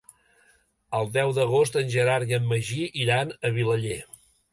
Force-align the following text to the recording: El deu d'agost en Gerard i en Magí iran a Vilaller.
El 0.99 1.09
deu 1.17 1.33
d'agost 1.39 1.77
en 1.81 1.91
Gerard 1.95 2.33
i 2.33 2.37
en 2.39 2.47
Magí 2.53 2.79
iran 3.05 3.35
a 3.51 3.53
Vilaller. 3.59 3.99